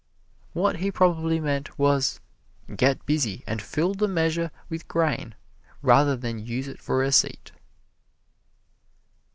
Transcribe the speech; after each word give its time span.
What 0.53 0.77
he 0.77 0.89
probably 0.91 1.39
meant 1.39 1.77
was, 1.77 2.19
get 2.75 3.05
busy 3.05 3.43
and 3.45 3.61
fill 3.61 3.93
the 3.93 4.07
measure 4.07 4.49
with 4.67 4.87
grain 4.87 5.35
rather 5.83 6.17
than 6.17 6.39
use 6.43 6.67
it 6.67 6.81
for 6.81 7.03
a 7.03 7.11
seat. 7.11 7.51